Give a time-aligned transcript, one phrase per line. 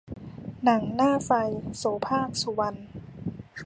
[0.63, 1.31] หนังหน้าไฟ-
[1.77, 2.79] โสภาค สุวรรณ